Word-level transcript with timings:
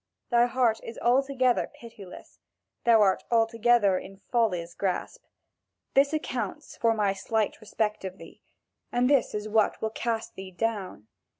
Thy 0.31 0.47
heart 0.47 0.79
is 0.81 0.97
altogether 0.97 1.69
pitiless: 1.71 2.39
thou 2.85 3.01
art 3.03 3.23
altogether 3.29 3.99
in 3.99 4.17
folly's 4.17 4.73
grasp. 4.73 5.25
This 5.93 6.11
accounts 6.11 6.75
for 6.75 6.95
my 6.95 7.13
slight 7.13 7.61
respect 7.61 8.01
for 8.01 8.09
thee, 8.09 8.41
and 8.91 9.07
this 9.07 9.35
is 9.35 9.47
what 9.47 9.79
will 9.79 9.91
cast 9.91 10.33
thee 10.33 10.49
down. 10.49 11.07